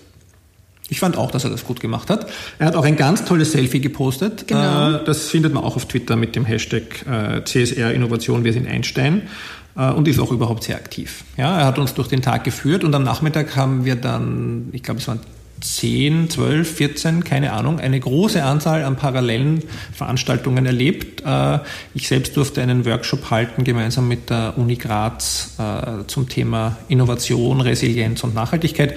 Ich 0.87 0.99
fand 0.99 1.17
auch, 1.17 1.31
dass 1.31 1.43
er 1.43 1.49
das 1.49 1.65
gut 1.65 1.79
gemacht 1.79 2.09
hat. 2.09 2.29
Er 2.59 2.67
hat 2.67 2.75
auch 2.75 2.85
ein 2.85 2.95
ganz 2.95 3.25
tolles 3.25 3.51
Selfie 3.51 3.81
gepostet. 3.81 4.47
Genau. 4.47 4.97
Äh, 4.97 5.03
das 5.03 5.29
findet 5.29 5.53
man 5.53 5.63
auch 5.63 5.75
auf 5.75 5.85
Twitter 5.85 6.15
mit 6.15 6.35
dem 6.35 6.45
Hashtag 6.45 7.05
äh, 7.07 7.43
CSR 7.43 7.91
Innovation, 7.93 8.43
wir 8.43 8.53
sind 8.53 8.67
Einstein 8.67 9.23
äh, 9.75 9.89
und 9.91 10.07
ist 10.07 10.19
auch 10.19 10.31
überhaupt 10.31 10.63
sehr 10.63 10.75
aktiv. 10.75 11.23
Ja, 11.37 11.59
er 11.59 11.65
hat 11.65 11.79
uns 11.79 11.95
durch 11.95 12.07
den 12.07 12.21
Tag 12.21 12.43
geführt 12.43 12.83
und 12.83 12.93
am 12.93 13.03
Nachmittag 13.03 13.55
haben 13.55 13.85
wir 13.85 13.95
dann, 13.95 14.69
ich 14.73 14.83
glaube, 14.83 14.99
es 14.99 15.07
waren 15.07 15.19
10, 15.61 16.29
12, 16.29 16.75
14, 16.75 17.23
keine 17.23 17.53
Ahnung, 17.53 17.79
eine 17.79 17.99
große 17.99 18.43
Anzahl 18.43 18.83
an 18.83 18.95
parallelen 18.95 19.63
Veranstaltungen 19.93 20.65
erlebt. 20.65 21.23
Äh, 21.25 21.59
ich 21.93 22.07
selbst 22.07 22.35
durfte 22.37 22.61
einen 22.61 22.85
Workshop 22.85 23.31
halten, 23.31 23.63
gemeinsam 23.63 24.07
mit 24.07 24.29
der 24.29 24.57
Uni 24.57 24.75
Graz 24.75 25.55
äh, 25.57 26.05
zum 26.07 26.29
Thema 26.29 26.77
Innovation, 26.87 27.61
Resilienz 27.61 28.23
und 28.23 28.35
Nachhaltigkeit. 28.35 28.95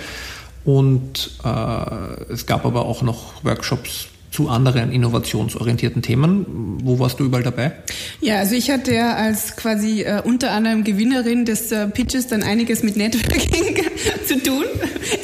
Und 0.64 1.30
äh, 1.44 2.32
es 2.32 2.46
gab 2.46 2.66
aber 2.66 2.84
auch 2.86 3.02
noch 3.02 3.44
Workshops 3.44 4.08
zu 4.30 4.48
anderen 4.48 4.92
innovationsorientierten 4.92 6.02
Themen. 6.02 6.78
Wo 6.82 6.98
warst 6.98 7.18
du 7.18 7.24
überall 7.24 7.42
dabei? 7.42 7.72
Ja, 8.20 8.38
also 8.38 8.54
ich 8.54 8.70
hatte 8.70 8.94
ja 8.94 9.14
als 9.14 9.56
quasi 9.56 10.02
äh, 10.02 10.20
unter 10.22 10.50
anderem 10.50 10.84
Gewinnerin 10.84 11.44
des 11.44 11.72
äh, 11.72 11.88
Pitches 11.88 12.26
dann 12.26 12.42
einiges 12.42 12.82
mit 12.82 12.96
Networking 12.96 13.74
zu 14.26 14.42
tun 14.42 14.64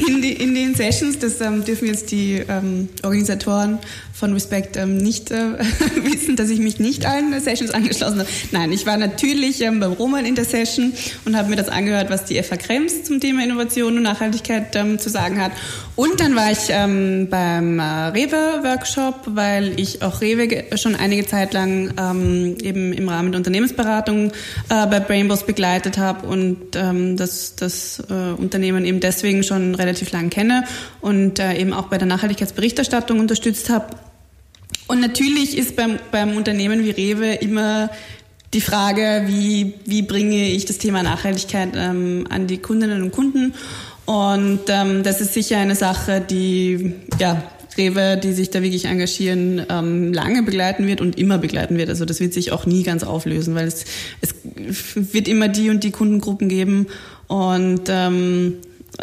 in, 0.06 0.22
die, 0.22 0.32
in 0.32 0.54
den 0.54 0.74
Sessions. 0.74 1.18
Das 1.18 1.40
ähm, 1.40 1.64
dürfen 1.64 1.88
jetzt 1.88 2.10
die 2.10 2.42
ähm, 2.48 2.88
Organisatoren 3.02 3.78
von 4.14 4.32
Respect 4.32 4.76
ähm, 4.76 4.96
nicht 4.96 5.30
äh, 5.32 5.58
wissen, 6.02 6.36
dass 6.36 6.48
ich 6.48 6.60
mich 6.60 6.78
nicht 6.78 7.04
allen 7.04 7.38
Sessions 7.40 7.72
angeschlossen 7.72 8.20
habe. 8.20 8.28
Nein, 8.52 8.72
ich 8.72 8.86
war 8.86 8.96
natürlich 8.96 9.60
ähm, 9.60 9.80
beim 9.80 9.92
Roman 9.92 10.24
in 10.24 10.34
der 10.34 10.44
Session 10.44 10.92
und 11.24 11.36
habe 11.36 11.50
mir 11.50 11.56
das 11.56 11.68
angehört, 11.68 12.10
was 12.10 12.24
die 12.24 12.40
FH 12.40 12.56
Krems 12.56 13.04
zum 13.04 13.20
Thema 13.20 13.42
Innovation 13.42 13.96
und 13.96 14.02
Nachhaltigkeit 14.02 14.74
ähm, 14.76 14.98
zu 14.98 15.10
sagen 15.10 15.42
hat. 15.42 15.52
Und 15.96 16.20
dann 16.20 16.34
war 16.34 16.50
ich 16.50 16.70
ähm, 16.70 17.28
beim 17.28 17.78
äh, 17.78 17.82
Rewe-Workshop, 17.82 19.22
weil 19.26 19.78
ich 19.78 20.02
auch 20.02 20.20
Rewe 20.20 20.64
schon 20.76 20.96
einige 20.96 21.26
Zeit 21.26 21.52
lang 21.52 21.92
ähm, 21.98 22.56
eben 22.62 22.92
im 22.92 23.08
Rahmen 23.08 23.32
der 23.32 23.38
Unternehmensberatung 23.38 24.32
äh, 24.70 24.86
bei 24.86 25.00
Brainbows 25.00 25.44
begleitet 25.44 25.98
habe 25.98 26.26
und 26.26 26.76
ähm, 26.76 27.16
das, 27.16 27.56
das 27.56 28.02
äh, 28.08 28.40
Unternehmen 28.40 28.63
eben 28.64 29.00
deswegen 29.00 29.42
schon 29.42 29.75
relativ 29.75 30.12
lang 30.12 30.30
kenne 30.30 30.64
und 31.00 31.38
äh, 31.38 31.59
eben 31.59 31.73
auch 31.73 31.88
bei 31.88 31.99
der 31.99 32.06
Nachhaltigkeitsberichterstattung 32.06 33.21
unterstützt 33.21 33.71
habe. 33.71 33.97
Und 34.87 35.00
natürlich 35.00 35.56
ist 35.56 35.76
beim, 35.76 35.99
beim 36.11 36.37
Unternehmen 36.37 36.85
wie 36.85 36.90
Rewe 36.90 37.35
immer 37.35 37.90
die 38.52 38.61
Frage, 38.61 39.25
wie, 39.26 39.75
wie 39.85 40.02
bringe 40.02 40.49
ich 40.49 40.64
das 40.64 40.78
Thema 40.78 41.02
Nachhaltigkeit 41.02 41.71
ähm, 41.75 42.26
an 42.30 42.47
die 42.47 42.59
Kundinnen 42.59 43.02
und 43.02 43.11
Kunden. 43.11 43.54
Und 44.06 44.61
ähm, 44.68 45.02
das 45.02 45.21
ist 45.21 45.35
sicher 45.35 45.59
eine 45.59 45.75
Sache, 45.75 46.21
die 46.21 46.94
ja, 47.18 47.42
Rewe, 47.76 48.16
die 48.16 48.33
sich 48.33 48.50
da 48.50 48.62
wirklich 48.62 48.85
engagieren, 48.85 49.64
ähm, 49.68 50.12
lange 50.12 50.42
begleiten 50.42 50.87
wird 50.87 51.00
und 51.00 51.18
immer 51.18 51.38
begleiten 51.38 51.76
wird. 51.76 51.88
Also 51.88 52.04
das 52.04 52.21
wird 52.21 52.33
sich 52.33 52.52
auch 52.52 52.66
nie 52.66 52.83
ganz 52.83 53.02
auflösen, 53.02 53.54
weil 53.54 53.66
es, 53.66 53.85
es 54.21 54.35
wird 54.94 55.26
immer 55.26 55.49
die 55.49 55.71
und 55.71 55.83
die 55.83 55.90
Kundengruppen 55.90 56.49
geben. 56.49 56.87
Und 57.28 57.82
ähm, 57.88 58.54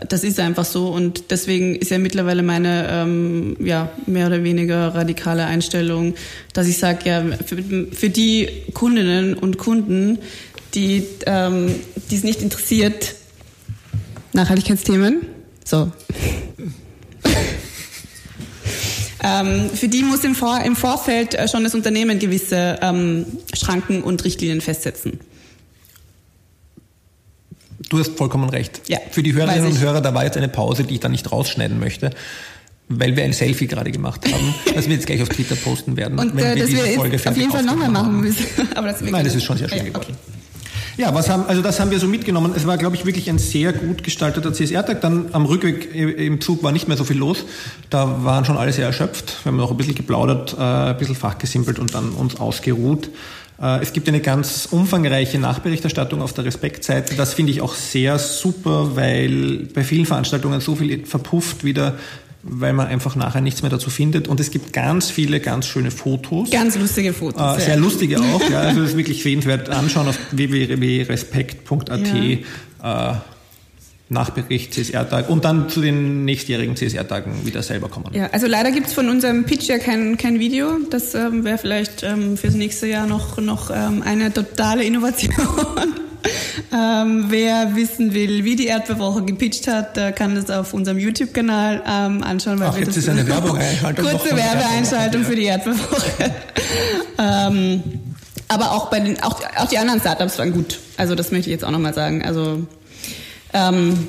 das 0.07 0.23
ist 0.23 0.39
einfach 0.39 0.65
so 0.65 0.87
und 0.87 1.31
deswegen 1.31 1.75
ist 1.75 1.91
ja 1.91 1.97
mittlerweile 1.97 2.43
meine 2.43 2.87
ähm, 2.89 3.57
ja 3.59 3.91
mehr 4.05 4.27
oder 4.27 4.43
weniger 4.43 4.95
radikale 4.95 5.45
Einstellung, 5.45 6.13
dass 6.53 6.67
ich 6.67 6.77
sage 6.77 7.09
ja 7.09 7.23
für, 7.45 7.57
für, 7.91 8.09
die 8.09 8.47
Kundinnen 8.73 9.33
und 9.33 9.57
Kunden, 9.57 10.19
die 10.75 11.03
ähm, 11.25 11.75
die 12.09 12.15
es 12.15 12.23
nicht 12.23 12.41
interessiert 12.41 13.15
Nachhaltigkeitsthemen, 14.33 15.23
so 15.65 15.91
ähm, 19.23 19.69
für 19.73 19.89
die 19.89 20.03
muss 20.03 20.23
im, 20.23 20.35
Vor 20.35 20.61
im 20.63 20.77
Vorfeld 20.77 21.37
schon 21.49 21.65
das 21.65 21.75
Unternehmen 21.75 22.17
gewisse 22.17 22.79
ähm, 22.81 23.25
Schranken 23.53 24.01
und 24.03 24.23
Richtlinien 24.23 24.61
festsetzen. 24.61 25.19
Du 27.89 28.00
hast 28.00 28.17
vollkommen 28.17 28.50
recht. 28.50 28.81
Ja, 28.88 29.00
Für 29.11 29.23
die 29.23 29.33
Hörerinnen 29.33 29.65
und 29.65 29.79
Hörer, 29.79 30.01
da 30.01 30.13
war 30.13 30.23
jetzt 30.23 30.38
eine 30.38 30.50
Pause, 30.50 30.83
die 30.83 30.95
ich 30.95 31.00
da 31.00 31.09
nicht 31.09 31.31
rausschneiden 31.31 31.79
möchte 31.79 32.11
weil 32.93 33.15
wir 33.15 33.23
ein 33.23 33.33
Selfie 33.33 33.67
gerade 33.67 33.91
gemacht 33.91 34.21
haben, 34.31 34.53
das 34.75 34.88
wir 34.88 34.95
jetzt 34.95 35.05
gleich 35.05 35.21
auf 35.21 35.29
Twitter 35.29 35.55
posten 35.55 35.95
werden. 35.97 36.19
Und 36.19 36.35
wenn 36.35 36.45
äh, 36.45 36.55
wir 36.55 36.65
diese 36.65 36.85
Folge 36.95 37.15
auf 37.15 37.38
jeden 37.38 37.51
Fall 37.51 37.63
nochmal 37.63 37.89
machen 37.89 38.19
müssen. 38.19 38.45
Aber 38.75 38.88
das 38.88 39.01
Nein, 39.01 39.23
das 39.23 39.35
ist 39.35 39.43
schon 39.43 39.57
sehr 39.57 39.69
schön 39.69 39.85
geworden. 39.85 40.07
Okay. 40.09 40.15
Ja, 40.97 41.13
was 41.15 41.29
haben, 41.29 41.45
also 41.47 41.61
das 41.61 41.79
haben 41.79 41.89
wir 41.89 42.00
so 42.00 42.07
mitgenommen. 42.07 42.51
Es 42.55 42.67
war, 42.67 42.77
glaube 42.77 42.95
ich, 42.95 43.05
wirklich 43.05 43.29
ein 43.29 43.39
sehr 43.39 43.71
gut 43.71 44.03
gestalteter 44.03 44.53
CSR-Tag. 44.53 45.01
Dann 45.01 45.27
am 45.31 45.45
Rückweg 45.45 45.95
im 45.95 46.41
Zug 46.41 46.63
war 46.63 46.71
nicht 46.71 46.88
mehr 46.88 46.97
so 46.97 47.05
viel 47.05 47.17
los. 47.17 47.45
Da 47.89 48.23
waren 48.23 48.43
schon 48.43 48.57
alle 48.57 48.73
sehr 48.73 48.85
erschöpft. 48.85 49.38
Wir 49.43 49.51
haben 49.51 49.57
noch 49.57 49.71
ein 49.71 49.77
bisschen 49.77 49.95
geplaudert, 49.95 50.53
äh, 50.53 50.61
ein 50.61 50.97
bisschen 50.97 51.15
fachgesimpelt 51.15 51.79
und 51.79 51.95
dann 51.95 52.09
uns 52.09 52.39
ausgeruht. 52.39 53.09
Äh, 53.62 53.82
es 53.82 53.94
gibt 53.94 54.08
eine 54.08 54.22
ganz 54.22 54.68
umfangreiche 54.70 55.39
Nachberichterstattung 55.39 56.22
auf 56.22 56.34
der 56.34 56.46
Respektseite. 56.46 57.15
Das 57.15 57.34
finde 57.34 57.51
ich 57.51 57.62
auch 57.62 57.75
sehr 57.75 58.18
super, 58.18 58.96
weil 58.96 59.68
bei 59.74 59.84
vielen 59.84 60.06
Veranstaltungen 60.06 60.60
so 60.62 60.75
viel 60.75 61.06
verpufft 61.06 61.63
wieder 61.63 61.96
weil 62.44 62.74
man 62.74 62.88
einfach 62.88 63.15
nachher 63.15 63.41
nichts 63.41 63.62
mehr 63.62 63.70
dazu 63.70 63.89
findet. 63.89 64.27
Und 64.27 64.39
es 64.39 64.50
gibt 64.50 64.74
ganz 64.74 65.12
viele 65.12 65.39
ganz 65.39 65.68
schöne 65.68 65.91
Fotos. 65.91 66.50
Ganz 66.50 66.75
lustige 66.75 67.13
Fotos. 67.13 67.58
Äh, 67.58 67.62
sehr 67.62 67.75
ja. 67.75 67.80
lustige 67.80 68.20
auch. 68.20 68.50
ja, 68.50 68.60
also 68.62 68.82
das 68.82 68.89
ist 68.91 68.98
wirklich 68.98 69.22
sehenswert. 69.22 69.70
Anschauen 69.70 70.08
auf 70.08 70.18
www.respekt.at. 70.32 72.08
Ja. 72.82 73.12
Äh, 73.12 73.15
Nachbericht 74.12 74.74
CSR-Tag 74.74 75.30
und 75.30 75.46
dann 75.46 75.70
zu 75.70 75.80
den 75.82 76.25
nächstjährigen 76.25 76.75
CSR-Tagen 76.75 77.46
wieder 77.46 77.63
selber 77.63 77.88
kommen. 77.88 78.13
Ja, 78.13 78.27
also 78.34 78.46
leider 78.46 78.72
gibt's 78.72 78.91
von 78.91 79.08
unserem 79.08 79.46
Pitch 79.46 79.70
ja 79.70 79.77
kein, 79.77 80.18
kein 80.18 80.38
Video. 80.39 80.80
Das 80.89 81.15
ähm, 81.15 81.46
wäre 81.46 81.58
vielleicht 81.58 82.03
ähm, 82.03 82.36
fürs 82.36 82.56
nächste 82.56 82.88
Jahr 82.88 83.08
noch, 83.08 83.38
noch 83.38 83.72
ähm, 83.74 84.03
eine 84.06 84.34
totale 84.34 84.84
Innovation. 84.84 85.34
ähm, 86.74 87.27
wer 87.30 87.74
wissen 87.77 88.13
will, 88.13 88.44
wie 88.44 88.58
die 88.58 88.68
Erdbeerwoche 88.68 89.24
gepitcht 89.24 89.68
hat, 89.68 89.96
der 89.96 90.12
kann 90.12 90.36
das 90.36 90.50
auf 90.50 90.74
unserem 90.74 91.00
YouTube-Kanal 91.00 91.82
ähm, 91.88 92.22
anschauen. 92.22 92.60
Weil 92.60 92.68
Ach, 92.68 92.77
jetzt 92.77 92.98
ist 92.98 93.08
eine 93.08 93.25
Werbeeinschaltung. 93.27 94.06
Kurze 94.06 94.36
Werbeeinschaltung 94.36 95.24
für 95.24 95.36
die 95.38 95.46
Erdbeerwoche. 95.46 96.32
ähm, 97.18 97.82
aber 98.50 98.72
auch 98.74 98.89
bei 98.89 99.00
den, 99.00 99.24
auch, 99.24 99.41
auch 99.56 99.70
die 99.70 99.77
anderen 99.77 100.01
Startups 100.01 100.38
waren 100.38 100.51
gut. 100.51 100.80
Also 100.98 101.15
das 101.15 101.32
möchte 101.32 101.50
ich 101.50 101.53
jetzt 101.53 101.63
auch 101.63 101.72
nochmal 101.72 101.94
sagen. 101.94 102.25
Also 102.25 102.68
ähm, 103.53 104.08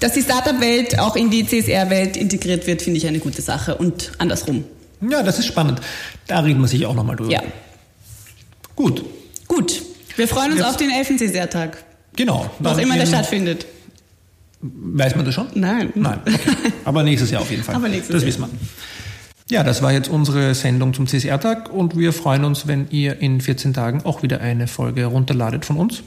dass 0.00 0.12
die 0.12 0.22
Startup-Welt 0.22 0.98
auch 0.98 1.16
in 1.16 1.30
die 1.30 1.46
CSR-Welt 1.46 2.16
integriert 2.16 2.66
wird, 2.66 2.82
finde 2.82 2.98
ich 2.98 3.06
eine 3.06 3.18
gute 3.18 3.42
Sache 3.42 3.74
und 3.74 4.12
andersrum. 4.18 4.64
Ja, 5.00 5.22
das 5.22 5.38
ist 5.38 5.46
spannend. 5.46 5.80
Da 6.26 6.40
reden 6.40 6.60
wir 6.60 6.68
sich 6.68 6.86
auch 6.86 6.94
nochmal 6.94 7.16
drüber. 7.16 7.30
Ja. 7.30 7.42
Gut. 8.76 9.04
Gut. 9.46 9.82
Wir 10.16 10.28
freuen 10.28 10.52
uns 10.52 10.60
Jetzt, 10.60 10.68
auf 10.68 10.76
den 10.76 10.90
11. 10.90 11.16
CSR-Tag. 11.18 11.84
Genau. 12.16 12.50
Was 12.58 12.78
immer 12.78 12.96
der 12.96 13.06
stattfindet. 13.06 13.66
Weiß 14.60 15.14
man 15.14 15.24
das 15.24 15.34
schon? 15.34 15.46
Nein. 15.54 15.92
Nein. 15.94 16.20
Okay. 16.26 16.38
Aber 16.84 17.04
nächstes 17.04 17.30
Jahr 17.30 17.42
auf 17.42 17.50
jeden 17.50 17.62
Fall. 17.62 17.76
Aber 17.76 17.88
nächstes 17.88 18.12
das 18.12 18.22
Jahr. 18.22 18.28
wissen 18.28 18.40
wir. 18.42 18.48
Ja, 19.50 19.62
das 19.62 19.82
war 19.82 19.92
jetzt 19.92 20.08
unsere 20.08 20.54
Sendung 20.54 20.92
zum 20.92 21.06
CSR-Tag 21.06 21.72
und 21.72 21.96
wir 21.96 22.12
freuen 22.12 22.44
uns, 22.44 22.66
wenn 22.66 22.88
ihr 22.90 23.20
in 23.20 23.40
14 23.40 23.72
Tagen 23.72 24.02
auch 24.04 24.22
wieder 24.22 24.40
eine 24.40 24.66
Folge 24.66 25.06
runterladet 25.06 25.64
von 25.64 25.76
uns. 25.76 26.02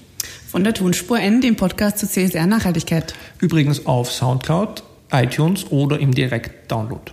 Von 0.50 0.64
der 0.64 0.74
Tonspur 0.74 1.20
N, 1.20 1.42
dem 1.42 1.56
Podcast 1.56 2.00
zur 2.00 2.10
CSR-Nachhaltigkeit. 2.10 3.14
Übrigens 3.40 3.86
auf 3.86 4.12
Soundcloud, 4.12 4.84
iTunes 5.12 5.66
oder 5.72 6.00
im 6.00 6.14
Direkt-Download. 6.14 7.12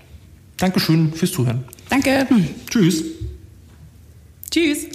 Dankeschön 0.56 1.12
fürs 1.12 1.32
Zuhören. 1.32 1.64
Danke. 1.88 2.26
Tschüss. 2.68 3.04
Tschüss. 4.50 4.86